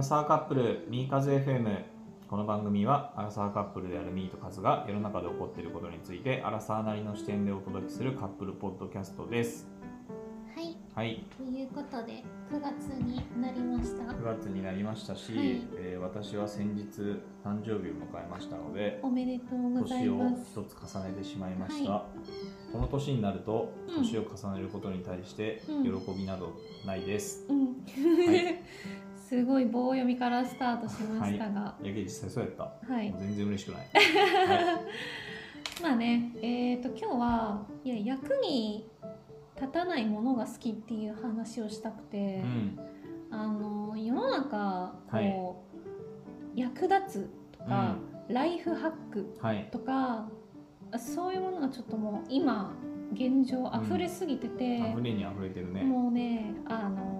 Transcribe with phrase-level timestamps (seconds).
[0.00, 1.84] ラサーカップルミーカズ FM
[2.26, 9.68] この番組はアラサーカップルであるミーとカズが世の中で起こっていることについてアラサーなりの視点でお届けするカップルポッドキャストです。
[10.56, 11.22] はい、はい。
[11.36, 14.04] ということで9月になりました。
[14.04, 15.48] 9月になりましたし、はい。
[15.76, 16.82] えー私は先日
[17.44, 22.06] 誕生日を迎えましたのでおめでとうござい年をます一つ重ねてしまいました、は
[22.72, 24.02] この年になるとうん。
[24.02, 25.84] 年を重ねることに対してうん。
[25.84, 26.54] 喜びなど
[26.86, 28.62] ないです、うん、はい
[29.30, 31.76] すごい棒読みからスタートしましたが。
[31.80, 31.86] い。
[31.86, 34.80] やけど実際そうやった、はい、全然嬉しくない、 は
[35.80, 38.90] まあねえっ、と今日はいや役に
[39.54, 42.78] 立たないものが好きっていう話をしたくいてう、ん。
[43.30, 45.70] あの世の中こう、はい
[46.56, 47.94] 役立つとか、
[48.26, 49.68] ライフハックはい。
[49.70, 50.28] とか
[50.98, 52.74] そういうものがちょっともう今
[53.12, 55.84] 現状溢れすぎてて、溢れに溢れてるね。
[55.84, 57.19] もうねあの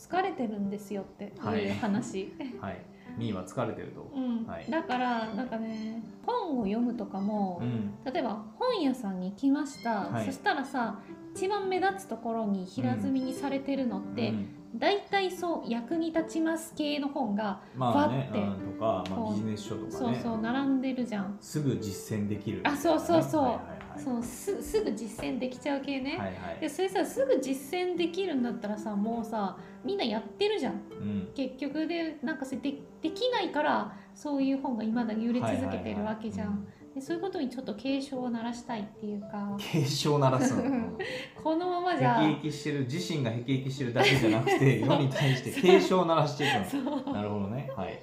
[0.00, 1.64] 疲れてるんですよってはい。
[1.64, 2.80] いう話、はい。
[3.18, 4.10] ミーは疲れてると。
[4.14, 4.46] うん。
[4.46, 4.70] はい。
[4.70, 7.94] だからなんかね本を読むとかもう、ん。
[8.12, 10.24] 例えば本屋さんに来ました、はい。
[10.24, 11.00] そしたらさ
[11.34, 19.90] 一番目立つところに平積みにされてるのって、うん大体そう役に立ちます系の本が、まあね、バッてうん、とか、まあ、ビジネス書とかね。
[19.90, 23.42] そうそう並んでるじゃん、すぐ実践できるね、あそうそうそう。
[23.42, 26.24] はいはいはいそうすすぐ実践できちゃう系ね、はいは
[26.56, 30.74] いでそれさすぐ実践できるんだったらさもうさみんなやってるじゃん。
[30.74, 31.28] うん。
[31.34, 39.56] 結局でなんかでできないからそういう本がいまだに売れ続けてるわけじゃん、はいはいでそういうことにちょっと警鐘を鳴らしたいっていうか。
[39.58, 40.62] 警鐘を鳴らすの？
[40.64, 40.98] うん。
[41.42, 47.12] このままじゃ辟易してる自身が辟易してるだけじゃなくて世に対して警鐘を鳴らしていくの。
[47.12, 47.70] なるほどね。
[47.76, 48.02] はい。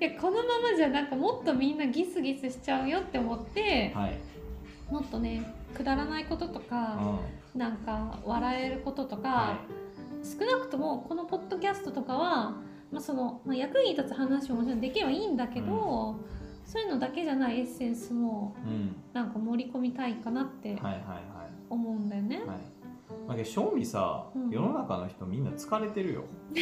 [0.00, 4.18] いやこのままじゃなんかもっとみんなギスギスしちゃうよって思ってはい、
[4.90, 5.42] もっとね
[5.74, 6.64] くだらないこととうん。
[6.64, 7.20] か、
[7.54, 9.58] なんか笑えることとか、は
[10.22, 12.56] 少なくともこのポッドキャストとかは、
[12.90, 16.16] まあそのまあ、役に立つ話ももちろんできればいいんだけど、
[16.70, 18.96] そういうのだけじゃないエッセンスもいうん。
[19.12, 21.00] なんか盛り込みたいかなってはいはいはい。
[21.68, 22.36] 思うんだよね。
[22.38, 22.46] はい。
[23.26, 24.50] まあ、けど正味さ、うん。
[24.50, 26.22] 世の中の人みんな疲れてるよ。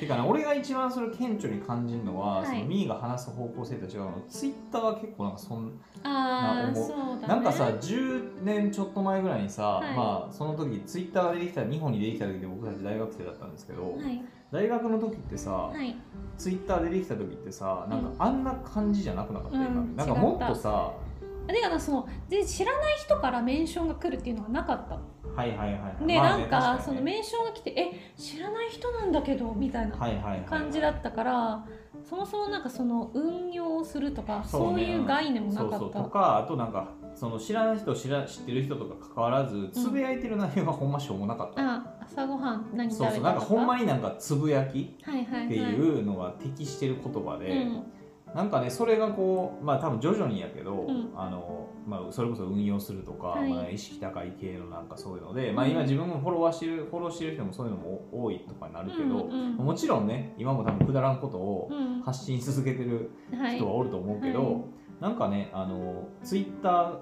[0.00, 2.46] てかね俺が一番それ顕著に感じるのは、はい。
[2.46, 4.22] そのミーが話す方向性と違うの。
[4.26, 5.72] ツイッターは結構なんかそん
[6.02, 6.88] な思う。
[6.88, 7.26] そうだね。
[7.28, 9.96] なんかさ10年ちょっと前ぐらいにさ、はい。
[9.96, 15.94] まあその時ツイッターが出てきた日本に出てきた時で僕たち大学生だったんですけど、はい大学の時ってさ、はい。
[16.36, 19.84] ツイッター出てきた時ってさなんかあんな感じじゃなくなかった、うん今。
[19.96, 20.92] なんかもっとさ
[21.48, 25.00] でかなそので知らない人からメンションが来るっていうのがなかった。
[25.34, 26.06] はいはいはいはい。
[26.06, 26.82] で、まあねなんかね。
[26.84, 30.40] そのメンションが来てえ知らない人なんだけどみたいなはいはいはいはい。
[30.42, 31.66] 感じだったから、
[32.08, 34.84] そもそもなんかその運用するとかそう,、ね。
[34.84, 35.78] いう概念もなかった。
[35.78, 36.04] そうそう。
[36.04, 36.88] とかあとなんか
[37.18, 47.82] その知らない人知ら知ってる人とか関わらずつぶやいてる内容がほんましょうもなかった、あ朝ごはん何食べたそうそうなんかほんまになんかつぶやきはいはいはい、っていうのが適してる言葉で、うん。
[48.34, 51.12] なんかねそれがこうまあ多分徐々にやけど、ん。
[51.16, 53.50] あのまあ、それこそ運用するとか、はい。
[53.50, 62.02] まあ、意識高い系のなんかそういうので、まあ、うん今自分もフォロワーしてるフォローしてる人もそういうのも多いとかになるけど、うんうんもちろんね今も多分くだらんことをうん。
[62.02, 64.62] 発信し続けてるはい人はおると思うけど、はい。
[65.00, 66.98] なんかねあのツイッター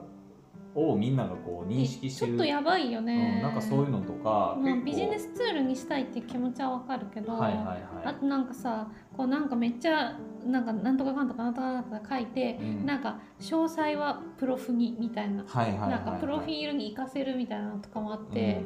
[0.77, 2.33] をみんながこう認識してる。
[2.33, 7.79] ちょっとやばいよね、うん、なんかそういうのとか、まあビジネスツールにしたいっていう気持ちはわかるけど、はいはいはい。
[8.05, 12.87] あとなんかさこうなんかめっちゃなんかなんとかかんとかなんとかなんとか書いて、うん。
[12.87, 15.91] なんか詳細はプロフにみたいな、はいはいはいはい。
[15.91, 18.63] なんかプロフィールに活かせるみたいなのとかもあって、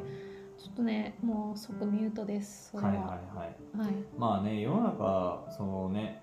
[0.57, 3.87] ちょっとねもう即ミュートですは、はいはいはい。
[3.87, 3.93] はい。
[4.17, 6.20] まあね世の中そのね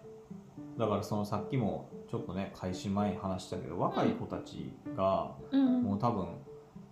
[0.78, 5.83] だからそのさっきもちょっとね開始前に話したけど若い子たちがうん。
[5.83, 6.27] もう多分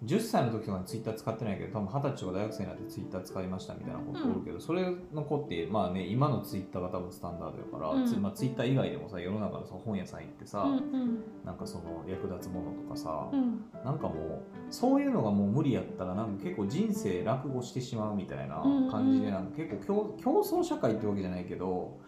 [0.04, 11.18] 10歳の時とかにツイッター使ってないけど多分二十歳とか大学生になってツイッター使いましたみたいなことおるけど、それの子ってまあね今のツイッターが多分スタンダードやから、うんつまあ、ツイッター以外でもさ世の中の本屋さん行ってさ、うんうん。
[11.44, 13.64] なんかその役立つものとかさ、うん。
[13.84, 21.98] なんかもうそういうのがもう無理やったらなんか結構人生落語してしまうみたいな感じでなんか結構競競争社会ってわけじゃないけど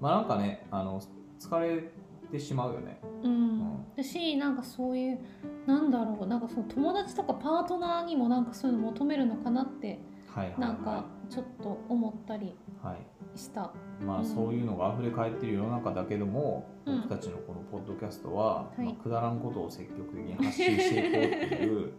[0.00, 1.00] まあなんかねあの
[1.38, 1.90] 疲れ
[2.30, 3.00] てしまうよね。
[3.22, 3.84] うん。
[3.96, 5.18] だしなんかそういう
[5.66, 6.26] なんだろう。
[6.26, 13.38] なんかその友達とかパートナーにもなんかそういうの求めるのかなってはいはい、はい、なんかちょっと思ったりはい。
[13.38, 13.72] した。
[14.04, 14.24] まあ、うん。
[14.24, 16.96] そういうのが溢れ返ってる世の中だけども、うん。
[17.02, 18.84] 僕たちのこのポッドキャストは、はい。
[18.84, 21.92] まあ、くだらんことを積極的に発信していこうっていう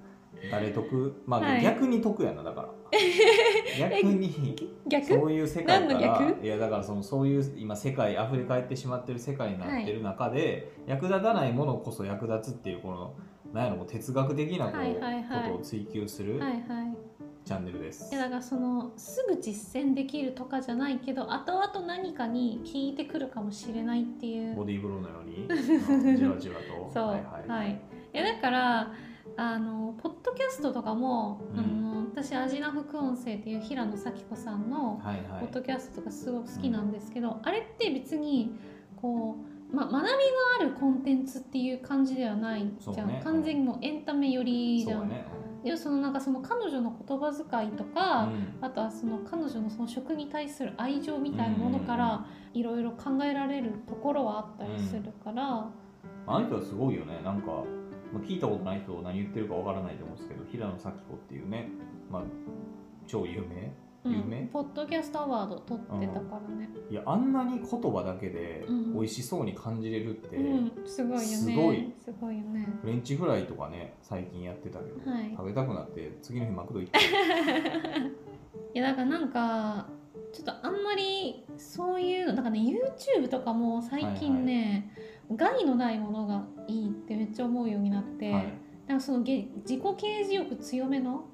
[0.51, 1.21] 誰得？
[1.25, 1.61] まあ、はい。
[1.61, 2.69] 逆に得やなだから。
[3.89, 4.75] 逆に。
[4.87, 5.05] 逆？
[5.07, 6.45] そういう世界か何のら逆？
[6.45, 13.13] いやだからそのそういう今世界溢れ返ってしまってる世界になってる中で、役立たないものこそ役立つっていうこの
[13.53, 16.61] なんやろもう哲学的なこう、はいはいはいことを追求するはいはい。
[17.47, 18.13] チャャンネルです。
[18.13, 24.55] いやだからそのすぐ実践できるとかじゃないけど後々何かに効いてくるかもしれないっていう。
[24.55, 25.47] ボディーブローのように？
[25.47, 26.91] うんじわじわと。
[26.93, 27.07] そう。
[27.47, 27.81] はい、
[28.13, 28.91] いやだから
[29.37, 31.59] あのポッドキャストとかも、うん。
[31.59, 35.41] あの私アジナ副音声っていう平野咲子さんのはいはい。
[35.41, 38.55] ポッドキャストとかすごく好きなんですけど、あれって別に
[38.99, 39.37] こ
[39.71, 40.11] う、ま、学びが
[40.61, 43.21] あるコンテンツっていう感じではないじゃん、ね。
[43.23, 45.11] 完全にもうエンタメ寄りじゃん。
[45.63, 48.57] でそのなんかその彼女の言葉遣いとうか、ん。
[48.61, 55.69] あとはその彼女のその食に対する愛情みたいなものからいろいろ考えられるところはあったりするから、
[56.25, 57.21] あの人はすごいよね。
[57.23, 57.63] なんか、
[58.13, 61.69] まあ、聞いたことない人何言ってるかわからないと思うんですけど平野咲子っていうね、
[62.09, 62.24] まあ、
[63.06, 63.74] 超有名？
[64.06, 64.13] うん。
[64.13, 64.48] 有名？
[64.48, 68.94] ポッドキャストアワード取ってたからね、いやあんなに言葉だけでうん。
[68.94, 70.71] 美味しそうに感じれるって、うん。
[70.86, 71.25] すごいよね。
[71.25, 71.94] すごい。
[72.04, 72.68] すごいよね。
[72.81, 75.31] フレンチフライとかね最近やってたけど、はい。
[75.31, 77.00] 食べたくなって次の日マクド行って
[78.74, 79.88] いやだからなんか
[80.33, 84.94] ちょっとあんまりそういうのだからね YouTube とかも最近ね、
[85.36, 86.76] 害のないものがいい
[87.27, 88.53] っちゃ思うようになって、はい。
[88.88, 91.25] なんかそのげ自己啓示欲強めの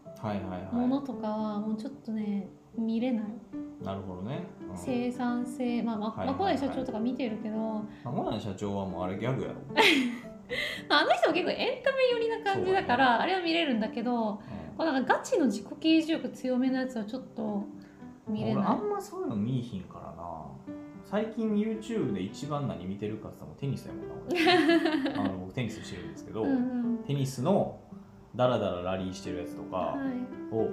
[0.71, 2.47] ものはとかはもうちょっとね
[2.77, 3.25] 見れない、
[3.81, 4.77] いなるほどね、うん。
[4.77, 9.55] 生産性まあまはい社長とか見てるけど、まあモナン社長はもうあれギャグやろ、
[10.89, 14.37] まああの人も結構エンタメ寄りな感じだから、あれは見れるんだけどうん。
[14.77, 17.63] こうなんかガチの自己啓示欲強めのやつはちょっと
[18.27, 18.55] 見れない。
[18.55, 24.15] 俺あんまそういうの見いひんからな最近 YouTube で一番何見てるかって言ったらテニスやもんな。
[24.29, 26.97] 俺 あの僕テニスしてるんですけど、うんうん。
[27.05, 27.79] テニスの
[28.35, 29.95] ダラダララリーしてるやつとかは
[30.51, 30.55] い。
[30.55, 30.69] を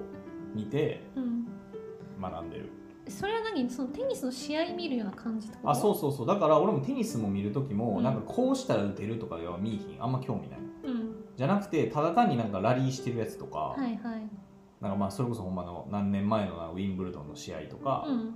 [0.54, 1.46] 見てうん、
[2.20, 2.70] 学んでる、
[3.08, 3.68] それは何？
[3.70, 5.58] そのテニスの試合見るような感じと？
[5.64, 6.26] あそうそうそう。
[6.26, 8.02] だから俺もテニスも見る時も、うん。
[8.04, 10.02] なんかこうしたら打てるとかでは見いひん。
[10.02, 10.60] あんま興味ない。
[10.84, 11.14] うん。
[11.36, 14.28] じゃなくてただ単になんかラリーしてるやつとか、はいはい。
[14.80, 18.34] なんかまあそれこそほんまの何年前のなウィンブルドンの試合とか、うん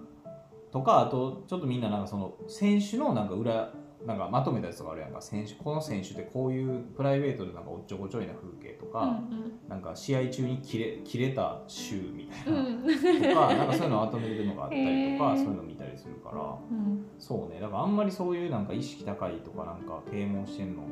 [0.75, 3.73] とかあとちょっとみんななんかその選手のなんか裏
[4.05, 5.23] なんかまとめたやつとかあるやんか。
[5.23, 9.53] 選手この選手ってこういうプライベートでなんかおっちょこちょいな風景とうか、ん。
[9.69, 13.23] なんか試合中に切れ切れたシューみたいうんな、うん。
[13.23, 15.37] とかなんかそういうのをまとめてるのがあったりとか、へー。
[15.37, 16.59] そういうの見たりするから。
[16.71, 17.06] うん。
[17.19, 17.61] そうね。
[17.61, 20.82] だからあんまりそういうなんか意識高いとかなんか啓蒙してんの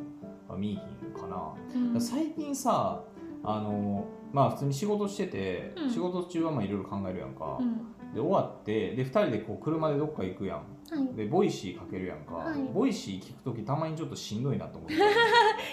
[0.48, 2.00] は見いひんかな、うん。
[2.00, 3.02] 最近さ
[3.42, 5.90] あのまあ普通に仕事してて、うん。
[5.90, 10.58] 仕事中はまあいろいろ考えるやんか、うんで終わってで2人でこう車でどっか行くやん。
[10.58, 10.64] は
[11.12, 11.16] い。
[11.16, 12.58] でボイシーかけるやんか、はい。
[12.72, 14.98] ボイシー聞く時たまにちょっとしんどいなと思って、 い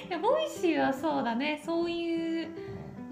[0.10, 1.62] やボイシーはそうだね。
[1.64, 2.50] そういう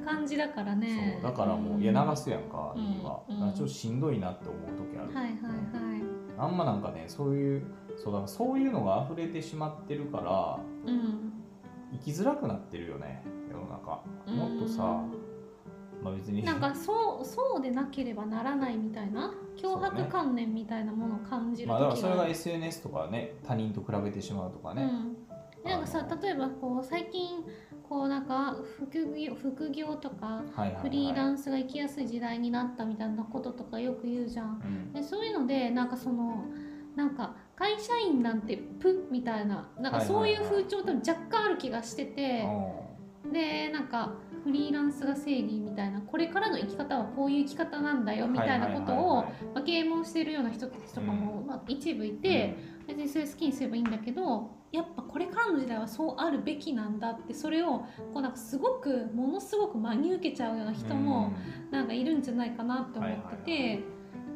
[0.06, 1.20] 感じだからね。
[1.22, 2.82] そうだからもう、いや流すやんか、うん。
[2.82, 3.36] いいわうん。
[3.36, 6.04] だからちょっとしんどいなって思う時ある、はいはいはい。
[6.38, 7.64] あんまなんかねそういう
[7.98, 11.34] そうだそういうのが溢れてしまってるからうん。
[11.92, 14.02] 生きづらくなってるよね世の中。
[14.32, 15.02] もっとさ、
[16.08, 16.44] まあ別に。
[16.44, 27.44] なんかそうそうでなければならないみたいな脅迫観念みたいなものを感じるまあだからそれが SNS とかね他人と比べてしまうとかね、うん、でなんかさ例えばこう最近
[27.90, 30.44] こうなんか副業副業とか
[30.82, 34.62] フリーランスが生きやすい時代になったみたいなこととかよく言うじゃん。
[34.64, 34.94] うん。
[34.94, 36.46] でそういうのでなんかその
[36.96, 42.46] なんか会社員なんてプみたいななんかそういう風潮多分若干ある気がしてて、
[43.32, 44.16] でなんか
[44.48, 49.24] フリーランスが正義みたいなこれからの生き方はこういう生き方なんだよみたいなことを
[49.54, 52.56] まあ啓蒙してるような人たちとかも、まあ、一部いて、
[52.88, 57.80] 別にそれ好きにすればいいんだけどやっぱこれからの時代はそうあるべきなんだってそれを
[58.14, 61.34] こうなんかすごくものすごく真に受けちゃうような人も
[61.70, 63.80] なんかいるんじゃないかなって思ってて、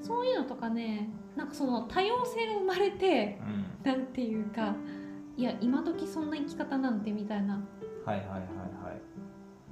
[0.01, 3.39] そういうのとかねなんかその多様性が生まれて
[3.83, 4.75] うなんていうか
[5.37, 7.65] いや今時そんな生き方なんてみたいな。
[8.05, 8.60] はいはいはいはい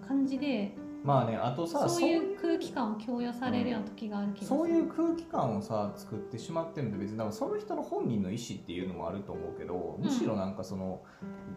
[0.10, 0.74] 感じで
[1.04, 4.60] まあねあとさそういう空気感を共有されるような時がある気がする。
[4.60, 11.02] そういう空気感をさ作ってしまってるのって別になんかその人の本人の意思っていうのもあると思うけどむしろなんかその、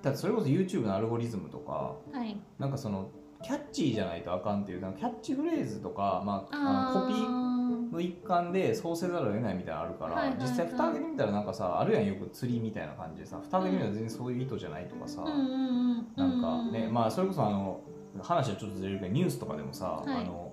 [0.00, 3.10] だそれこそ YouTube のアルゴリズムとかはい、なんかその
[3.42, 10.48] キャッチーじゃないとあかんっていうなんかキャッチフレーズとか、まあ、あコピーーの一環でそうせざるを得ないみたいなのあるから、はいはいはい。
[10.48, 17.80] 実際蓋開けてみたらなんかさあるやんよく釣りみたいな感じでさ蓋開けてみたら全然そういう意図じゃないとかさ、うんうんうんなんかね、あまあそれこそあの
[18.20, 20.22] 話はちょっとずれるけどニュースとかでもさ、はい。
[20.22, 20.52] あの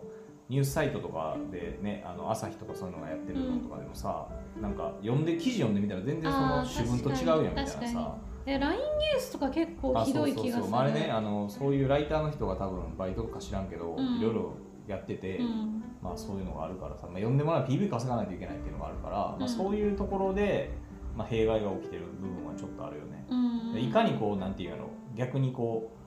[0.49, 4.27] ニュースサイトとかでねあの朝日とかそういうのがやってるのとかでもさ、
[4.59, 8.17] なんか読んで記事読んでみたら全然その主文と違うやんみたいなさ。
[8.45, 10.75] え LINE ニュースとか結構あひどい気がする。
[10.75, 14.17] ああれねあのそういうライターの人が多分バイトとか知らんけど、うん。
[14.17, 14.53] いろいろ
[14.87, 15.83] やってて、うん。
[16.01, 19.43] まあそういうのがあるからさ、まあ、読んでもらう PV 稼がないといけないっていうのがあるから、まうん。
[19.43, 20.71] あ、そういうところで、
[21.15, 25.98] まあ、弊害が起きてる部分はちょっとあるよね、いかにこうなんていうの逆にこう、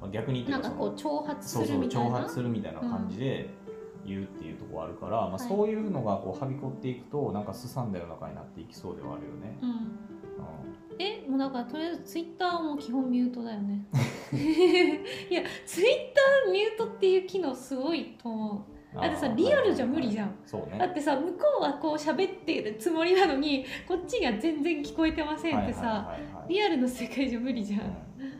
[0.00, 2.18] まあ、逆になんかこう挑発するみたいな？
[2.18, 3.50] 挑発するみたいな感じで
[4.06, 9.58] 言うっていうところあるから、まあ、そういうのがこうはびこっていくとなんかすさんだ世の中になっていきそうではあるよね。
[9.60, 9.70] うん。
[9.70, 9.76] うん。
[10.98, 13.84] えもうだからとりあえずツイッターはもう基本ミュートだよね。
[15.30, 18.64] いやツイッターミュートっていう機能すごいと思
[18.94, 18.98] う。
[19.00, 20.34] だってさリアルじゃ無理じゃん。
[20.46, 20.78] そうね。
[20.78, 26.16] だってさ向こうはこう喋ってるつもりなのにこっちが全然聞こえてませんってさ、
[26.48, 28.37] リアルの世界じゃ無理じゃん、うん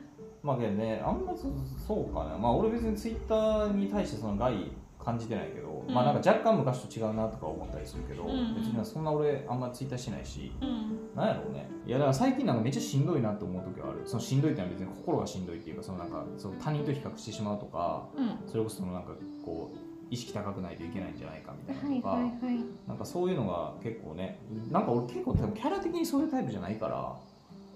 [0.49, 1.53] まあけどねあんまそ
[1.87, 2.39] そうかな。
[2.39, 5.95] まあ俺別にツイッターに対してその害感じてないけど、うん。
[5.95, 8.55] まあなんか若干昔と違うなとか思ったりするけど、うん。
[8.55, 10.53] 別にそんな俺あんまツイッターしてないし。
[10.61, 11.11] うん。
[11.15, 11.69] なんやろうね。
[11.87, 14.01] いやだから最近なんかめっちゃしんどいなって思う時はある。
[14.07, 18.39] そのしんどいってのは別に心がしんどいっていうかそのなんかその他人と比較してしまうとかうん。
[18.49, 19.13] それこそそのなんか
[19.45, 19.79] こう
[20.11, 22.65] 意識高くないといけないんじゃないかみたいなはいとか、はいはい。
[22.87, 24.39] なんかそういうのが結構ね
[24.71, 27.17] なんか俺結構多分キャラ的にそういうタイプじゃないから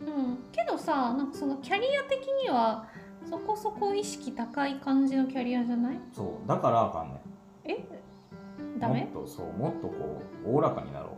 [0.06, 2.86] うん、けどさなんかそのキャリア的には
[3.28, 6.00] そこそこ意識高い感じのキャリアじゃない？
[6.12, 6.48] そう。
[6.48, 7.80] だからあかんねん。
[7.80, 7.86] え？
[8.78, 9.04] ダメ？
[9.12, 11.16] もっとそうもっとこうおおらかになろ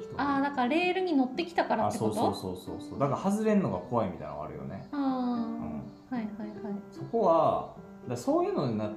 [0.00, 0.02] う。
[0.02, 2.14] 人ああだからレールに乗ってきたからあってこと？
[2.14, 2.98] そうそうそうそうそう。
[2.98, 6.22] だから外れんのが怖いみたいなのがあるよね、あうん、ーはいはい
[6.64, 6.74] はい。
[6.92, 7.74] そこは
[8.08, 8.90] だそういうのにな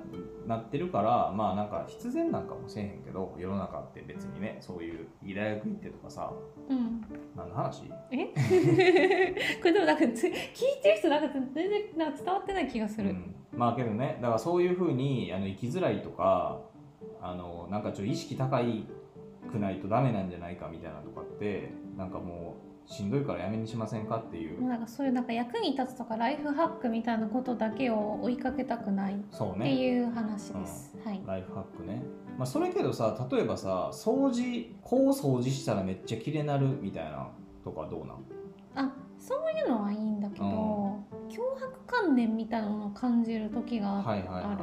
[0.48, 6.32] なってるからまあなんか必然なんかもしれへんけど世の中って別にねそういういい大学行ってとかさ
[6.70, 7.02] うん。
[7.36, 7.84] 何の話？
[8.12, 8.28] え？
[9.60, 10.32] これでもなんかつ聞い
[10.82, 16.62] てる人なんか全然なんか伝わってない気がする、うん、まあけどねだからそういうふうにあの生きづらいとか
[17.22, 18.86] あのなんかちょっと意識高い
[19.52, 24.64] くないとダメなんじゃないかみたいなとかってなんかもうしんどいからやめにしませんかっていう。
[24.64, 31.22] なんかそういうなんか役に立つとかライフハックみたいなことだけを追いかけたくないっていう話です、はい。
[31.26, 32.02] ライフハックね。
[32.38, 37.30] まあそれけどさ例えばさ掃除こう掃除したらめっちゃ綺麗なるみたいな
[37.64, 38.88] とかどうなん？
[38.88, 40.52] あそういうのはいいんだけど、うん。
[41.30, 44.58] 脅迫観念みたいなものを感じる時があってはいはいはい。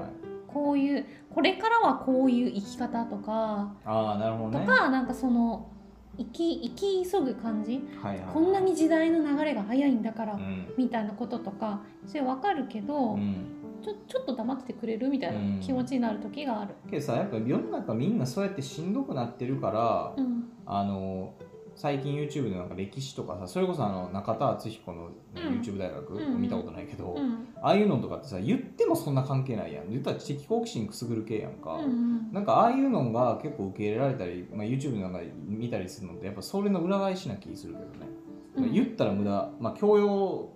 [0.46, 5.71] こういうこれからはこういう生き方とか、ああなるほどとねかなんかその
[6.19, 8.25] 生き生き急ぐ感じ、はいはい。
[8.25, 10.66] はいこんなに時代の流れが早いんだから、うん。
[10.76, 11.81] みたいなこととか。
[12.07, 13.47] それ分かるけど、うん。
[13.83, 16.75] ちょちょっと黙っててくれるみたいな気持ちになる時がある。
[16.88, 20.45] けどさやっぱ世の中みんなそうやってしんどくなってるから、うん。
[20.66, 21.35] あの
[21.82, 27.48] 最近 YouTube でなんか歴史とかさそれこそあの中田敦彦の、YouTube 大学、うん見たことないけど、うん。
[27.60, 29.90] ああいうのとかってさ言ってもそんな関係ないやん。
[29.90, 38.06] 言ったら知的好奇心くすぐる系やんか、うんうんなんかああいうのが結構受け入れられたり、まあ、YouTube なんか見たりするのってやっぱそれの裏返しな気するけどね、
[38.56, 40.50] まあ言ったら無駄、まあ、教養、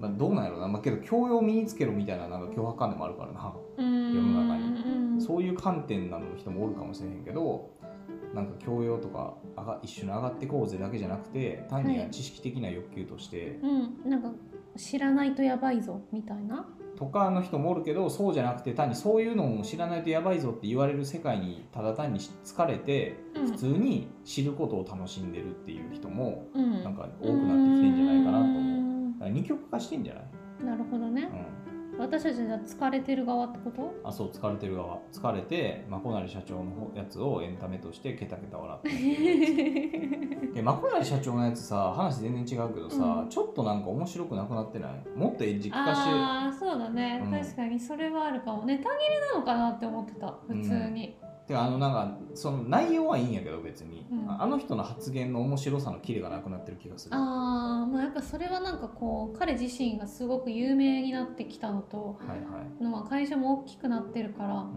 [0.00, 4.14] まあ、どうなんやろうな、まあ、けど教養身につけろみたいななんか脅迫観念もあるからな、うん。
[4.14, 4.64] 世の中に。
[4.64, 5.20] うん。
[5.20, 7.70] そういう観点なの人もおるかもしれへんけど
[8.36, 12.10] なんか教養とか上が一緒に上がってこうぜだけじゃなくて単にはい。
[12.10, 14.30] 知識的な欲求として、うん、なんか
[14.76, 16.66] 知らないとやばいぞみたいな？
[16.96, 23.46] とかの人もおるけどそうじゃなくて単にそういうのを知らないとやばいぞって言われる世界にただ単に疲れてうん。
[23.52, 26.84] 普通に知ることを楽しんでるっていう人もうん。
[26.84, 28.62] なんか多くなってきてんじゃないかなと思う。
[28.62, 30.24] 思だから二極化してんじゃない、
[30.62, 30.64] う。
[30.64, 31.22] なるほどね。
[31.22, 31.65] う。
[31.65, 31.65] ん、
[31.98, 33.94] 私たちじゃあ疲れてる側ってこと？
[34.04, 34.98] あそう疲れてる側。
[35.12, 40.52] 疲れてまこなり社長のやつをエンタメとしてケタケタ笑ってる。
[40.54, 43.28] でまこなり社長のやつさ話全然違うけどさ、うん。
[43.28, 45.18] ちょっとなんか面白くなくなってない？
[45.18, 46.10] もっとエッジ効かして。
[46.10, 47.30] ああそうだね、うん。
[47.30, 48.64] 確かにそれはあるかも。
[48.64, 50.34] ネタ切れなのかなって思ってた。
[50.46, 51.16] 普通に。
[51.46, 54.26] てかあのなんかその内容はいいんやけど別に、うん。
[54.28, 57.14] あの人の発言の面白さのキレがなくなってる気がする。
[57.14, 64.70] ああまあやっぱそれはなんかこう彼自身がすごく有名になってきたのと、はいはい、のまあ会社も大きくなってるからうん、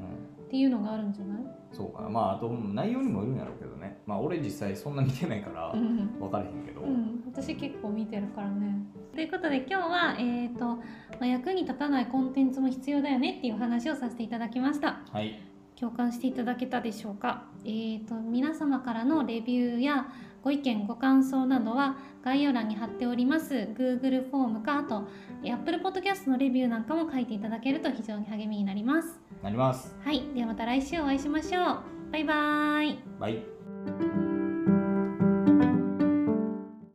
[0.45, 1.43] っていうのがあるんじゃない？
[1.73, 2.09] そうかな。
[2.09, 4.01] まああと内容にもよるんやろうけどね。
[4.05, 6.19] まあ俺実際そんな見てないからうん。
[6.19, 8.75] 分からへんけど、うん、私結構見てるからね。
[9.13, 10.81] ということで今日は、えーとま
[11.21, 15.01] あ、役に立たないコンテンツも必要だよねっていう話をさせていただきました。
[15.11, 15.41] はい
[15.79, 20.07] 共感していただけたでしょうか、えー、と皆様からのレビューや
[20.43, 25.07] ご意見ご感想などは概要欄に貼っております Google フォームかあと
[25.45, 29.19] Apple Podcast のレビューなんかも書いていただけると非常に励みになります。
[29.41, 29.95] なります。
[30.03, 32.11] はいではまた来週お会いしましょう。
[32.11, 32.99] バイバーイ。
[33.19, 34.28] バイ